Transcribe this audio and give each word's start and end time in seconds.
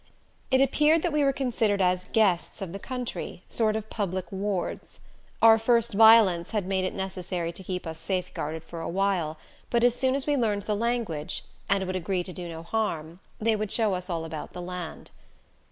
It 0.49 0.61
appeared 0.61 1.03
that 1.03 1.13
we 1.13 1.23
were 1.23 1.31
considered 1.31 1.79
as 1.79 2.07
guests 2.11 2.59
of 2.59 2.73
the 2.73 2.79
country 2.79 3.43
sort 3.47 3.75
of 3.75 3.91
public 3.91 4.31
wards. 4.31 4.99
Our 5.43 5.59
first 5.59 5.93
violence 5.93 6.49
had 6.49 6.65
made 6.65 6.85
it 6.85 6.95
necessary 6.95 7.51
to 7.51 7.63
keep 7.63 7.85
us 7.85 7.99
safeguarded 7.99 8.63
for 8.63 8.81
a 8.81 8.89
while, 8.89 9.37
but 9.69 9.83
as 9.83 9.93
soon 9.93 10.15
as 10.15 10.25
we 10.25 10.35
learned 10.35 10.63
the 10.63 10.75
language 10.75 11.43
and 11.69 11.85
would 11.85 11.95
agree 11.95 12.23
to 12.23 12.33
do 12.33 12.49
no 12.49 12.63
harm 12.63 13.19
they 13.39 13.55
would 13.55 13.71
show 13.71 13.93
us 13.93 14.09
all 14.09 14.25
about 14.25 14.53
the 14.53 14.61
land. 14.63 15.11